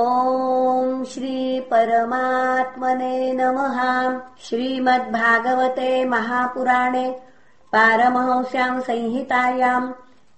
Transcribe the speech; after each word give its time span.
ॐ 0.00 1.04
श्रीपरमात्मने 1.04 3.32
नमः। 3.32 4.20
श्रीमद्भागवते 4.40 6.04
महापुराणे 6.04 7.20
पारमहंस्याम् 7.72 8.80
संहितायाम् 8.80 9.92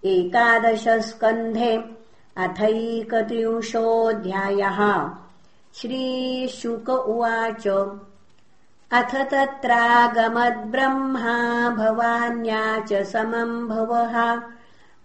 एकादशस्कन्धे 0.05 1.85
अथैकत्रिंशोऽध्यायः। 2.37 5.11
श्रीशुक 5.75 6.89
उवाच। 6.89 7.95
अथ 8.93 9.15
तत्रागमद्ब्रह्मा 9.15 11.71
भवान्या 11.71 12.81
च 12.81 13.03
समम् 13.03 13.69
भवः। 13.69 14.41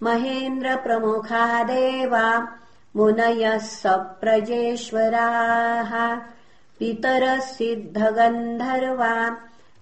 महेन्द्रप्रमुखा 0.03 1.63
देवा 1.63 2.47
मुनयः 2.95 3.57
सप्रजेश्वराः 3.81 5.91
पितरः 6.80 7.39
सिद्धगन्धर्वा 7.53 9.13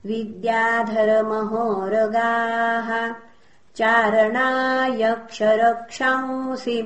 विद्याधरमहोरगाः 0.09 2.89
चारणायक्षरक्षांसि 3.77 6.77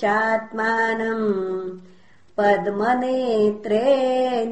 चात्मानम् 0.00 1.28
पद्मनेत्रे 2.38 3.82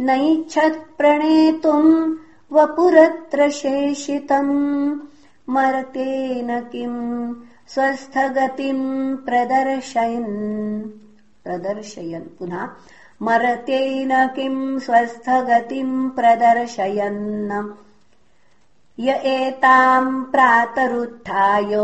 नैच्छत्प्रणेतुम् 0.00 2.14
वपुरत्र 2.52 3.50
शेषितम् 3.50 5.13
मर्तेन 5.48 6.60
किम् 6.60 7.34
स्वस्थगतिम् 7.68 9.16
प्रदर्शयन्। 9.16 10.88
प्रदर्शयन्। 11.44 12.22
पुनः 12.22 12.68
मर्तेन 13.22 14.28
किम् 14.28 14.80
स्वस्थगतिम् 14.80 16.10
प्रदर्शयन्। 16.10 17.68
य 19.00 19.10
एताम् 19.10 20.24
प्रातरुत्थाय 20.24 21.74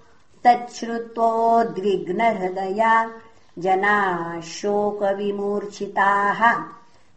तच्छ्रुत्वोद्विग्नहृदया 0.45 3.11
जनाः 3.59 4.41
शोकविमूर्छिताः 4.41 6.63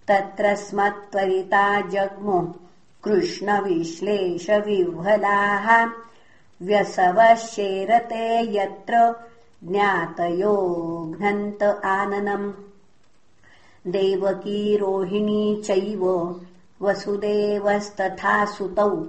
तत्र 0.08 0.54
स्मत्वरिता 0.54 1.80
जग्मु 1.80 2.54
कृष्णविश्लेषविह्वलाः 3.04 5.86
व्यसवशेरते 6.62 8.56
यत्र 8.56 9.14
ज्ञातयो 9.64 10.54
घ्नन्त 11.18 11.62
आननम्। 11.84 12.52
देवकी 13.92 14.76
रोहिणी 14.76 15.62
चैव 15.66 16.04
वसुदेवस्तथा 16.82 18.44
सुतौ 18.44 19.06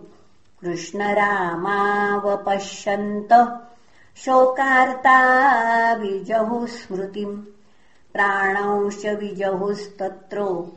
कृष्णरामावपश्यन्त 0.62 3.34
शोकार्ता 4.18 5.94
विजहुः 5.94 6.66
स्मृतिम्। 6.66 7.42
प्राणंश्च 8.14 9.06
विजहुस्तत्रो 9.06 10.74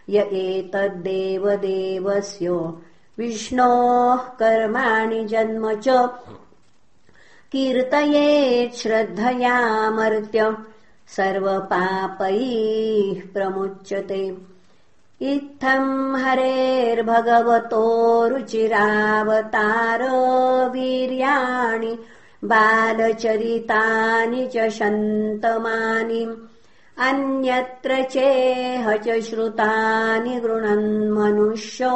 य 0.09 0.19
एतद्देवदेवस्य 0.19 2.73
विष्णोः 3.17 4.15
कर्माणि 4.15 5.25
जन्म 5.25 5.73
च। 5.73 6.09
कीर्तयेत् 7.51 8.75
श्रद्धयामर्त्य 8.75 10.57
सर्वपापैः 11.07 13.33
प्रमुच्यते 13.33 14.48
इत्थम् 15.21 16.15
हरेर्भगवतो 16.15 17.83
रुचिरावतार 18.27 20.01
वीर्याणि 20.73 21.93
बालचरितानि 22.43 24.47
च 24.53 24.69
शन्तमानि 24.77 26.23
अन्यत्र 27.07 28.01
चेह 28.13 28.95
च 29.05 29.19
श्रुतानि 29.29 30.39
गृणन्मनुष्यो 30.39 31.95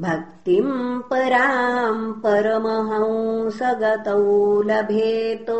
भक्तिम् 0.00 1.00
पराम् 1.10 2.12
परमहंसगतौ 2.22 4.20
लभेत। 4.66 5.50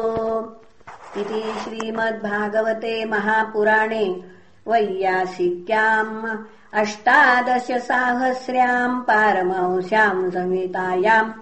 इति 1.19 1.43
श्रीमद्भागवते 1.65 3.05
महापुराणे 3.05 4.05
वैयासिक्याम् 4.69 6.37
अष्टादशसाहस्र्याम् 6.75 9.00
पारमंस्याम् 9.00 10.31
संहितायाम् 10.31 11.32